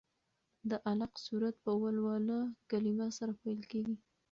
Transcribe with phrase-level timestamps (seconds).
[0.69, 2.37] د علق سورت په ولوله
[2.69, 3.95] کلمې سره پیل کېږي.